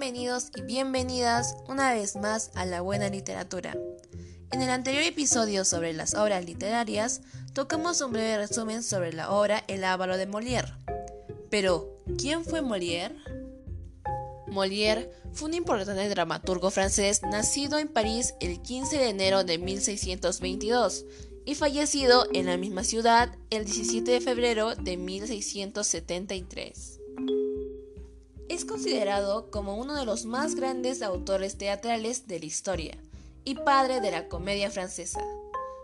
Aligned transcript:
bienvenidos 0.00 0.50
y 0.56 0.62
bienvenidas 0.62 1.56
una 1.68 1.92
vez 1.92 2.16
más 2.16 2.50
a 2.54 2.64
la 2.64 2.80
buena 2.80 3.10
literatura. 3.10 3.76
En 4.50 4.62
el 4.62 4.70
anterior 4.70 5.02
episodio 5.02 5.66
sobre 5.66 5.92
las 5.92 6.14
obras 6.14 6.46
literarias, 6.46 7.20
tocamos 7.52 8.00
un 8.00 8.12
breve 8.12 8.38
resumen 8.38 8.82
sobre 8.82 9.12
la 9.12 9.30
obra 9.30 9.62
El 9.68 9.84
Ávaro 9.84 10.16
de 10.16 10.26
Molière. 10.26 10.74
Pero, 11.50 12.02
¿quién 12.16 12.46
fue 12.46 12.62
Molière? 12.62 13.14
Molière 14.46 15.10
fue 15.34 15.50
un 15.50 15.54
importante 15.54 16.08
dramaturgo 16.08 16.70
francés 16.70 17.20
nacido 17.30 17.76
en 17.76 17.88
París 17.88 18.32
el 18.40 18.62
15 18.62 18.96
de 18.96 19.10
enero 19.10 19.44
de 19.44 19.58
1622 19.58 21.04
y 21.44 21.56
fallecido 21.56 22.26
en 22.32 22.46
la 22.46 22.56
misma 22.56 22.84
ciudad 22.84 23.36
el 23.50 23.66
17 23.66 24.12
de 24.12 24.20
febrero 24.22 24.74
de 24.76 24.96
1673. 24.96 26.99
Es 28.60 28.66
considerado 28.66 29.50
como 29.50 29.78
uno 29.78 29.94
de 29.94 30.04
los 30.04 30.26
más 30.26 30.54
grandes 30.54 31.00
autores 31.00 31.56
teatrales 31.56 32.28
de 32.28 32.40
la 32.40 32.44
historia 32.44 32.98
y 33.42 33.54
padre 33.54 34.02
de 34.02 34.10
la 34.10 34.28
comedia 34.28 34.70
francesa. 34.70 35.24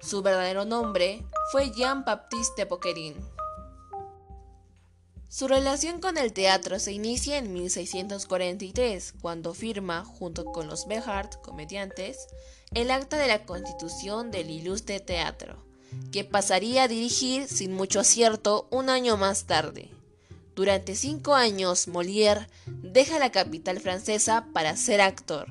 Su 0.00 0.22
verdadero 0.22 0.64
nombre 0.64 1.26
fue 1.50 1.72
Jean-Baptiste 1.72 2.66
Poquelin. 2.66 3.16
Su 5.28 5.48
relación 5.48 6.00
con 6.00 6.16
el 6.16 6.32
teatro 6.32 6.78
se 6.78 6.92
inicia 6.92 7.38
en 7.38 7.52
1643, 7.52 9.14
cuando 9.20 9.52
firma, 9.52 10.04
junto 10.04 10.44
con 10.44 10.68
los 10.68 10.86
Behart, 10.86 11.42
comediantes, 11.42 12.28
el 12.72 12.92
acta 12.92 13.16
de 13.16 13.26
la 13.26 13.44
constitución 13.46 14.30
del 14.30 14.48
ilustre 14.48 15.00
teatro, 15.00 15.56
que 16.12 16.22
pasaría 16.22 16.84
a 16.84 16.88
dirigir 16.88 17.48
sin 17.48 17.72
mucho 17.72 17.98
acierto 17.98 18.68
un 18.70 18.90
año 18.90 19.16
más 19.16 19.46
tarde. 19.46 19.90
Durante 20.60 20.94
cinco 20.94 21.32
años, 21.32 21.88
Molière 21.88 22.46
deja 22.66 23.18
la 23.18 23.32
capital 23.32 23.80
francesa 23.80 24.44
para 24.52 24.76
ser 24.76 25.00
actor, 25.00 25.46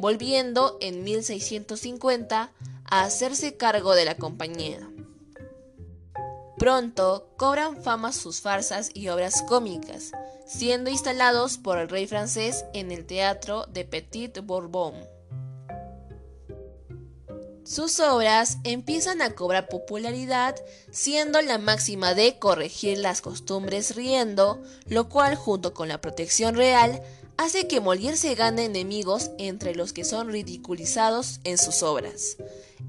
volviendo 0.00 0.78
en 0.80 1.04
1650 1.04 2.52
a 2.86 3.02
hacerse 3.02 3.58
cargo 3.58 3.94
de 3.94 4.06
la 4.06 4.14
compañía. 4.14 4.78
Pronto 6.56 7.28
cobran 7.36 7.82
fama 7.82 8.14
sus 8.14 8.40
farsas 8.40 8.88
y 8.94 9.08
obras 9.08 9.42
cómicas, 9.42 10.12
siendo 10.46 10.88
instalados 10.88 11.58
por 11.58 11.76
el 11.76 11.90
rey 11.90 12.06
francés 12.06 12.64
en 12.72 12.92
el 12.92 13.04
teatro 13.04 13.66
de 13.66 13.84
Petit 13.84 14.40
Bourbon. 14.42 14.94
Sus 17.66 17.98
obras 17.98 18.58
empiezan 18.62 19.20
a 19.20 19.34
cobrar 19.34 19.68
popularidad, 19.68 20.54
siendo 20.92 21.42
la 21.42 21.58
máxima 21.58 22.14
de 22.14 22.38
corregir 22.38 22.98
las 22.98 23.20
costumbres 23.20 23.96
riendo, 23.96 24.62
lo 24.86 25.08
cual 25.08 25.34
junto 25.34 25.74
con 25.74 25.88
la 25.88 26.00
protección 26.00 26.54
real 26.54 27.02
hace 27.36 27.66
que 27.66 27.82
Molière 27.82 28.14
se 28.14 28.36
gane 28.36 28.66
enemigos 28.66 29.32
entre 29.38 29.74
los 29.74 29.92
que 29.92 30.04
son 30.04 30.28
ridiculizados 30.28 31.40
en 31.42 31.58
sus 31.58 31.82
obras. 31.82 32.36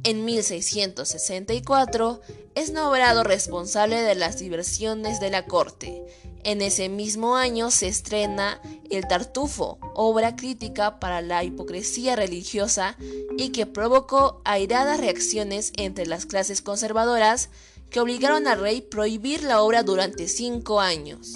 En 0.03 0.25
1664 0.25 2.22
es 2.53 2.72
nombrado 2.72 3.23
responsable 3.23 4.03
de 4.03 4.14
las 4.14 4.38
diversiones 4.38 5.20
de 5.20 5.31
la 5.31 5.45
corte. 5.45 6.03
En 6.48 6.62
ese 6.62 6.88
mismo 6.88 7.36
año 7.36 7.72
se 7.72 7.90
estrena 7.90 8.62
El 8.90 9.06
Tartufo, 9.06 9.80
obra 9.94 10.38
crítica 10.38 10.98
para 10.98 11.22
la 11.22 11.44
hipocresía 11.44 12.16
religiosa 12.16 12.95
y 13.38 13.50
que 13.50 13.66
provocó 13.66 14.42
airadas 14.45 14.98
reacciones 14.98 15.73
entre 15.76 16.06
las 16.06 16.26
clases 16.26 16.62
conservadoras 16.62 17.50
que 17.89 18.00
obligaron 18.00 18.48
al 18.48 18.62
rey 18.62 18.80
prohibir 18.80 19.44
la 19.44 19.62
obra 19.62 19.84
durante 19.84 20.30
cinco 20.30 20.80
años. 20.80 21.34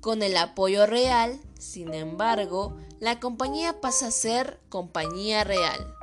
Con 0.00 0.24
el 0.24 0.36
apoyo 0.36 0.84
real, 0.86 1.38
sin 1.56 1.94
embargo, 1.94 2.76
la 2.98 3.20
compañía 3.20 3.80
pasa 3.80 4.08
a 4.08 4.10
ser 4.10 4.58
Compañía 4.70 5.44
Real. 5.44 5.94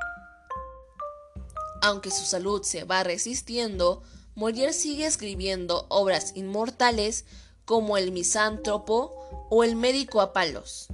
Aunque 1.82 2.10
su 2.10 2.24
salud 2.24 2.64
se 2.64 2.86
va 2.86 3.04
resistiendo, 3.04 4.02
Molière 4.34 4.74
sigue 4.74 5.06
escribiendo 5.06 5.86
obras 5.90 6.34
inmortales 6.36 7.26
como 7.66 7.98
El 7.98 8.12
misántropo 8.12 9.14
o 9.50 9.64
El 9.64 9.76
médico 9.76 10.22
a 10.22 10.34
palos. 10.34 10.88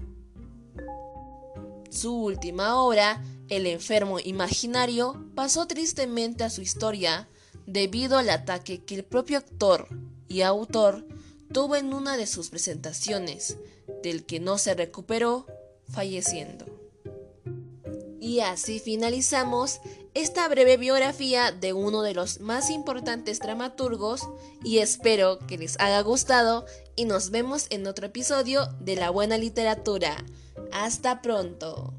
Su 1.90 2.16
última 2.16 2.82
obra, 2.82 3.22
El 3.50 3.68
enfermo 3.68 4.20
imaginario, 4.20 5.26
pasó 5.36 5.68
tristemente 5.68 6.44
a 6.44 6.50
su 6.50 6.62
historia 6.62 7.28
debido 7.66 8.18
al 8.18 8.30
ataque 8.30 8.84
que 8.84 8.96
el 8.96 9.04
propio 9.04 9.38
actor 9.38 9.88
y 10.28 10.42
autor 10.42 11.06
tuvo 11.52 11.76
en 11.76 11.94
una 11.94 12.16
de 12.16 12.28
sus 12.28 12.50
presentaciones, 12.50 13.58
del 14.04 14.26
que 14.26 14.40
no 14.40 14.58
se 14.58 14.74
recuperó, 14.74 15.46
falleciendo. 15.90 16.66
Y 18.22 18.40
así 18.40 18.80
finalizamos 18.80 19.82
esta 20.14 20.48
breve 20.50 20.78
biografía 20.78 21.52
de 21.52 21.74
uno 21.74 22.02
de 22.02 22.14
los 22.14 22.42
más 22.42 22.70
importantes 22.70 23.40
dramaturgos 23.40 24.28
y 24.64 24.80
espero 24.80 25.40
que 25.48 25.58
les 25.58 25.80
haya 25.80 26.02
gustado 26.02 26.66
y 26.96 27.06
nos 27.06 27.30
vemos 27.30 27.68
en 27.70 27.88
otro 27.88 28.08
episodio 28.08 28.68
de 28.80 28.96
La 28.98 29.10
Buena 29.10 29.38
Literatura. 29.38 30.18
Hasta 30.72 31.22
pronto. 31.22 31.94